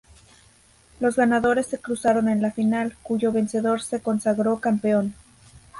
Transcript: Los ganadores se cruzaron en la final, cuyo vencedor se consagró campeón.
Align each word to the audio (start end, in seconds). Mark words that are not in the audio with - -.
Los 0.99 1.15
ganadores 1.15 1.67
se 1.67 1.77
cruzaron 1.77 2.27
en 2.27 2.41
la 2.41 2.49
final, 2.51 2.97
cuyo 3.03 3.31
vencedor 3.31 3.83
se 3.83 4.01
consagró 4.01 4.59
campeón. 4.59 5.13